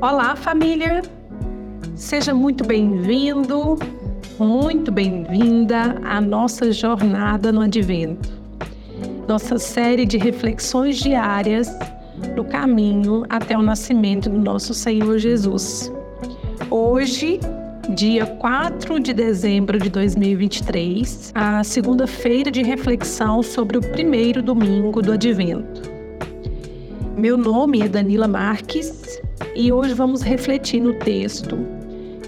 Olá, 0.00 0.34
família! 0.36 1.02
Seja 1.94 2.34
muito 2.34 2.64
bem-vindo, 2.64 3.78
muito 4.38 4.90
bem-vinda 4.90 5.96
à 6.04 6.20
nossa 6.20 6.72
jornada 6.72 7.52
no 7.52 7.60
Advento. 7.60 8.28
Nossa 9.28 9.58
série 9.58 10.04
de 10.04 10.18
reflexões 10.18 10.98
diárias 10.98 11.68
no 12.36 12.44
caminho 12.44 13.24
até 13.28 13.56
o 13.56 13.62
nascimento 13.62 14.28
do 14.28 14.38
nosso 14.38 14.74
Senhor 14.74 15.18
Jesus. 15.18 15.92
Hoje, 16.74 17.38
dia 17.94 18.24
4 18.24 18.98
de 18.98 19.12
dezembro 19.12 19.78
de 19.78 19.90
2023, 19.90 21.30
a 21.34 21.62
segunda-feira 21.62 22.50
de 22.50 22.62
reflexão 22.62 23.42
sobre 23.42 23.76
o 23.76 23.82
primeiro 23.82 24.42
domingo 24.42 25.02
do 25.02 25.12
Advento. 25.12 25.82
Meu 27.14 27.36
nome 27.36 27.82
é 27.82 27.88
Danila 27.88 28.26
Marques 28.26 29.20
e 29.54 29.70
hoje 29.70 29.92
vamos 29.92 30.22
refletir 30.22 30.80
no 30.80 30.94
texto 30.94 31.58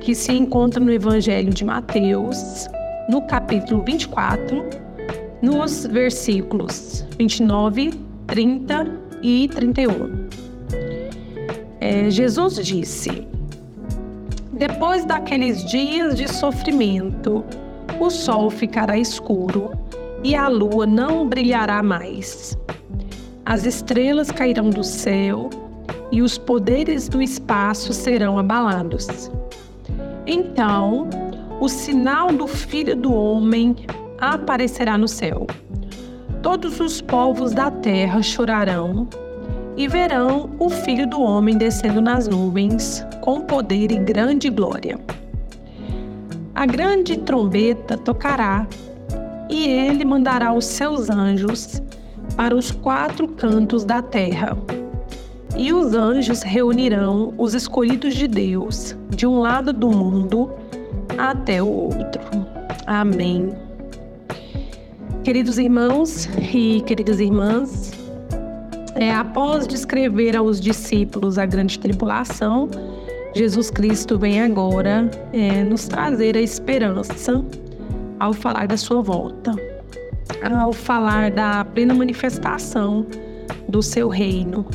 que 0.00 0.14
se 0.14 0.32
encontra 0.32 0.82
no 0.82 0.90
Evangelho 0.90 1.52
de 1.52 1.62
Mateus, 1.62 2.66
no 3.10 3.20
capítulo 3.26 3.84
24, 3.84 4.64
nos 5.42 5.84
versículos 5.84 7.04
29, 7.18 7.90
30 8.26 8.86
e 9.22 9.48
31. 9.48 10.28
É, 11.78 12.08
Jesus 12.08 12.54
disse: 12.54 13.28
Depois 14.60 15.06
daqueles 15.06 15.64
dias 15.64 16.18
de 16.18 16.28
sofrimento, 16.28 17.42
o 17.98 18.10
sol 18.10 18.50
ficará 18.50 18.98
escuro 18.98 19.70
e 20.22 20.34
a 20.34 20.48
lua 20.48 20.84
não 20.84 21.26
brilhará 21.26 21.82
mais. 21.82 22.58
As 23.46 23.64
estrelas 23.64 24.30
cairão 24.30 24.68
do 24.68 24.84
céu 24.84 25.48
e 26.12 26.20
os 26.20 26.36
poderes 26.36 27.08
do 27.08 27.22
espaço 27.22 27.94
serão 27.94 28.38
abalados. 28.38 29.30
Então, 30.26 31.08
o 31.58 31.66
sinal 31.66 32.30
do 32.30 32.46
Filho 32.46 32.94
do 32.94 33.14
Homem 33.14 33.74
aparecerá 34.18 34.98
no 34.98 35.08
céu. 35.08 35.46
Todos 36.42 36.80
os 36.80 37.00
povos 37.00 37.54
da 37.54 37.70
terra 37.70 38.20
chorarão 38.20 39.08
e 39.80 39.88
verão 39.88 40.50
o 40.58 40.68
Filho 40.68 41.06
do 41.06 41.22
Homem 41.22 41.56
descendo 41.56 42.02
nas 42.02 42.28
nuvens 42.28 43.02
com 43.22 43.40
poder 43.40 43.90
e 43.90 43.96
grande 43.96 44.50
glória. 44.50 44.98
A 46.54 46.66
grande 46.66 47.16
trombeta 47.16 47.96
tocará 47.96 48.66
e 49.48 49.66
ele 49.66 50.04
mandará 50.04 50.52
os 50.52 50.66
seus 50.66 51.08
anjos 51.08 51.80
para 52.36 52.54
os 52.54 52.70
quatro 52.70 53.26
cantos 53.26 53.82
da 53.82 54.02
terra 54.02 54.54
e 55.56 55.72
os 55.72 55.94
anjos 55.94 56.42
reunirão 56.42 57.32
os 57.38 57.54
escolhidos 57.54 58.14
de 58.14 58.28
Deus, 58.28 58.94
de 59.08 59.26
um 59.26 59.38
lado 59.38 59.72
do 59.72 59.88
mundo 59.88 60.50
até 61.16 61.62
o 61.62 61.66
outro. 61.66 62.20
Amém. 62.86 63.48
Queridos 65.24 65.56
irmãos 65.56 66.28
e 66.52 66.82
queridas 66.82 67.18
irmãs, 67.18 67.98
é, 68.94 69.12
após 69.12 69.66
descrever 69.66 70.36
aos 70.36 70.60
discípulos 70.60 71.38
a 71.38 71.46
grande 71.46 71.78
tribulação, 71.78 72.68
Jesus 73.34 73.70
Cristo 73.70 74.18
vem 74.18 74.42
agora 74.42 75.10
é, 75.32 75.62
nos 75.62 75.86
trazer 75.86 76.36
a 76.36 76.40
esperança 76.40 77.44
ao 78.18 78.32
falar 78.32 78.66
da 78.66 78.76
sua 78.76 79.00
volta, 79.00 79.54
ao 80.58 80.72
falar 80.72 81.30
da 81.30 81.64
plena 81.64 81.94
manifestação 81.94 83.06
do 83.68 83.82
seu 83.82 84.08
reino, 84.08 84.66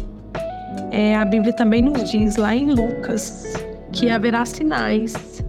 é, 0.92 1.16
a 1.16 1.26
Bíblia 1.26 1.54
também 1.54 1.82
nos 1.82 2.10
diz 2.10 2.38
lá 2.38 2.56
em 2.56 2.72
Lucas 2.72 3.54
que 3.92 4.10
haverá 4.10 4.46
sinais 4.46 5.44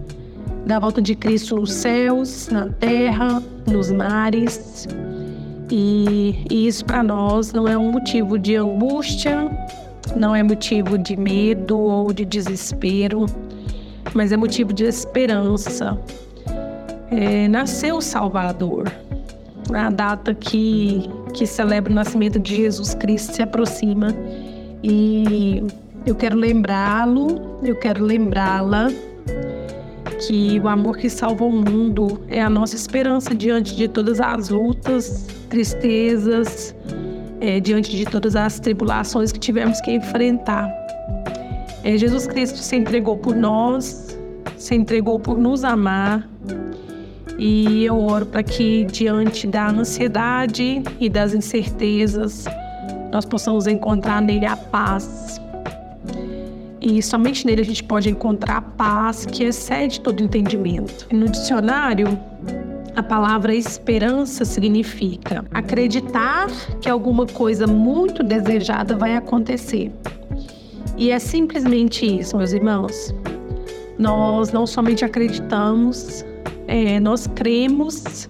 da 0.65 0.79
volta 0.79 1.01
de 1.01 1.15
Cristo 1.15 1.55
nos 1.55 1.71
céus, 1.71 2.49
na 2.49 2.67
terra, 2.67 3.41
nos 3.65 3.89
mares. 3.89 4.87
E, 5.69 6.45
e 6.49 6.67
isso 6.67 6.85
para 6.85 7.03
nós 7.03 7.51
não 7.51 7.67
é 7.67 7.77
um 7.77 7.91
motivo 7.91 8.39
de 8.39 8.55
angústia, 8.55 9.49
não 10.15 10.35
é 10.35 10.41
motivo 10.41 10.97
de 10.97 11.17
medo 11.17 11.77
ou 11.77 12.13
de 12.13 12.23
desespero, 12.23 13.25
mas 14.13 14.31
é 14.31 14.37
motivo 14.37 14.71
de 14.71 14.85
esperança. 14.85 15.99
É, 17.11 17.47
nasceu 17.47 17.97
o 17.97 18.01
Salvador. 18.01 18.91
A 19.73 19.89
data 19.89 20.33
que, 20.33 21.09
que 21.33 21.45
celebra 21.45 21.91
o 21.91 21.95
nascimento 21.95 22.39
de 22.39 22.55
Jesus 22.55 22.95
Cristo 22.95 23.33
se 23.33 23.41
aproxima 23.41 24.15
e 24.81 25.61
eu 26.05 26.15
quero 26.15 26.37
lembrá-lo, 26.37 27.59
eu 27.61 27.75
quero 27.75 28.03
lembrá-la 28.03 28.87
que 30.25 30.59
o 30.61 30.67
amor 30.69 30.97
que 30.97 31.09
salva 31.09 31.43
o 31.43 31.51
mundo 31.51 32.21
é 32.29 32.41
a 32.41 32.49
nossa 32.49 32.75
esperança 32.75 33.35
diante 33.35 33.75
de 33.75 33.89
todas 33.89 34.21
as 34.21 34.49
lutas, 34.49 35.27
tristezas, 35.47 36.75
é, 37.39 37.59
diante 37.59 37.95
de 37.95 38.05
todas 38.05 38.35
as 38.35 38.59
tribulações 38.59 39.31
que 39.31 39.39
tivemos 39.39 39.79
que 39.81 39.91
enfrentar. 39.91 40.71
É, 41.83 41.97
Jesus 41.97 42.27
Cristo 42.27 42.57
se 42.57 42.75
entregou 42.75 43.17
por 43.17 43.35
nós, 43.35 44.17
se 44.57 44.75
entregou 44.75 45.19
por 45.19 45.37
nos 45.37 45.63
amar. 45.63 46.27
E 47.39 47.85
eu 47.85 47.99
oro 47.99 48.25
para 48.25 48.41
que, 48.41 48.85
diante 48.85 49.45
da 49.45 49.69
ansiedade 49.69 50.81
e 50.99 51.07
das 51.07 51.35
incertezas, 51.35 52.45
nós 53.11 53.25
possamos 53.25 53.67
encontrar 53.67 54.21
nele 54.21 54.45
a 54.45 54.57
paz. 54.57 55.39
E 56.81 57.01
somente 57.01 57.45
nele 57.45 57.61
a 57.61 57.65
gente 57.65 57.83
pode 57.83 58.09
encontrar 58.09 58.57
a 58.57 58.61
paz 58.61 59.25
que 59.25 59.43
excede 59.43 60.01
todo 60.01 60.23
entendimento. 60.23 61.07
No 61.11 61.27
dicionário, 61.29 62.19
a 62.97 63.03
palavra 63.03 63.53
esperança 63.53 64.43
significa 64.43 65.45
acreditar 65.53 66.47
que 66.81 66.89
alguma 66.89 67.27
coisa 67.27 67.67
muito 67.67 68.23
desejada 68.23 68.97
vai 68.97 69.15
acontecer. 69.15 69.91
E 70.97 71.11
é 71.11 71.19
simplesmente 71.19 72.07
isso, 72.07 72.35
meus 72.35 72.53
irmãos. 72.53 73.13
Nós 73.99 74.51
não 74.51 74.65
somente 74.65 75.05
acreditamos, 75.05 76.25
é, 76.67 76.99
nós 76.99 77.27
cremos 77.27 78.27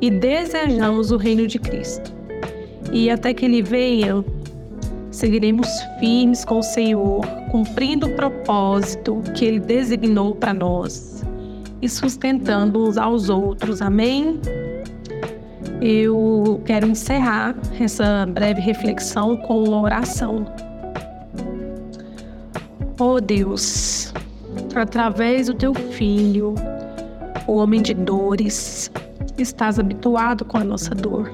e 0.00 0.12
desejamos 0.12 1.10
o 1.10 1.16
reino 1.16 1.48
de 1.48 1.58
Cristo 1.58 2.14
e 2.92 3.10
até 3.10 3.34
que 3.34 3.44
Ele 3.44 3.62
venha, 3.62 4.24
seguiremos 5.10 5.66
firmes 5.98 6.44
com 6.44 6.60
o 6.60 6.62
Senhor, 6.62 7.26
cumprindo 7.50 8.06
o 8.06 8.14
propósito 8.14 9.20
que 9.34 9.44
Ele 9.44 9.58
designou 9.58 10.36
para 10.36 10.54
nós 10.54 11.24
e 11.84 11.88
sustentando 11.88 12.82
uns 12.82 12.96
aos 12.96 13.28
outros. 13.28 13.82
Amém? 13.82 14.40
Eu 15.82 16.62
quero 16.64 16.86
encerrar 16.86 17.54
essa 17.78 18.24
breve 18.26 18.58
reflexão 18.62 19.36
com 19.36 19.64
uma 19.64 19.82
oração. 19.82 20.46
Oh 22.98 23.20
Deus, 23.20 24.14
através 24.74 25.48
do 25.48 25.54
teu 25.54 25.74
filho, 25.74 26.54
o 27.46 27.56
homem 27.56 27.82
de 27.82 27.92
dores, 27.92 28.90
estás 29.36 29.78
habituado 29.78 30.42
com 30.46 30.56
a 30.56 30.64
nossa 30.64 30.94
dor. 30.94 31.30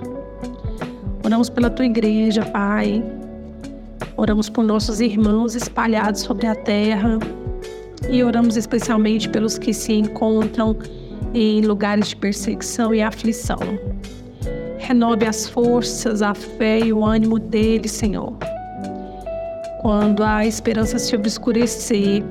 Oramos 1.24 1.48
pela 1.48 1.70
tua 1.70 1.84
igreja, 1.84 2.44
Pai. 2.46 3.04
Oramos 4.16 4.50
por 4.50 4.64
nossos 4.64 5.00
irmãos 5.00 5.54
espalhados 5.54 6.22
sobre 6.22 6.48
a 6.48 6.56
terra. 6.56 7.20
E 8.08 8.22
oramos 8.22 8.56
especialmente 8.56 9.28
pelos 9.28 9.58
que 9.58 9.72
se 9.72 9.92
encontram 9.92 10.76
em 11.34 11.60
lugares 11.60 12.08
de 12.08 12.16
perseguição 12.16 12.94
e 12.94 13.02
aflição. 13.02 13.58
Renove 14.78 15.26
as 15.26 15.48
forças, 15.48 16.22
a 16.22 16.34
fé 16.34 16.80
e 16.80 16.92
o 16.92 17.04
ânimo 17.04 17.38
deles, 17.38 17.92
Senhor. 17.92 18.36
Quando 19.80 20.22
a 20.22 20.44
esperança 20.44 20.98
se 20.98 21.14
obscurecer, 21.14 22.22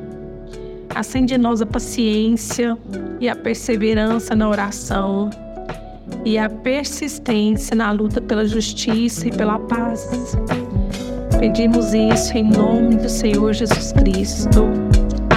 acende 0.94 1.36
em 1.36 1.38
nós 1.38 1.62
a 1.62 1.66
paciência 1.66 2.78
e 3.20 3.30
a 3.30 3.36
perseverança 3.36 4.36
na 4.36 4.50
oração 4.50 5.30
e 6.26 6.38
a 6.38 6.50
persistência 6.50 7.76
na 7.76 7.92
luta 7.92 8.20
pela 8.20 8.46
justiça 8.46 9.28
e 9.28 9.32
pela 9.32 9.60
paz. 9.60 10.36
Pedimos 11.40 11.94
isso 11.94 12.38
em 12.38 12.44
nome 12.44 12.98
do 12.98 13.08
Senhor 13.08 13.54
Jesus 13.54 13.94
Cristo. 13.94 14.68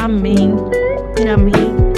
Amém. 0.02 0.56
Amém. 1.32 1.91